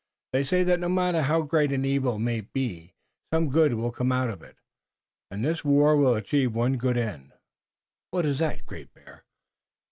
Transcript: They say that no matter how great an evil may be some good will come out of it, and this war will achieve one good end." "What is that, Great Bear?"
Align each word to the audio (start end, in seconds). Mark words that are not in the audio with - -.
They 0.33 0.43
say 0.43 0.63
that 0.63 0.79
no 0.79 0.89
matter 0.89 1.21
how 1.21 1.43
great 1.43 1.71
an 1.71 1.85
evil 1.85 2.17
may 2.17 2.41
be 2.41 2.95
some 3.31 3.49
good 3.51 3.75
will 3.75 3.91
come 3.91 4.11
out 4.11 4.31
of 4.31 4.41
it, 4.41 4.57
and 5.29 5.45
this 5.45 5.63
war 5.63 5.95
will 5.95 6.15
achieve 6.15 6.55
one 6.55 6.77
good 6.77 6.97
end." 6.97 7.33
"What 8.09 8.25
is 8.25 8.39
that, 8.39 8.65
Great 8.65 8.91
Bear?" 8.95 9.25